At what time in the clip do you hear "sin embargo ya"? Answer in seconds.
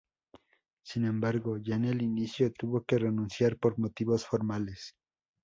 0.83-1.75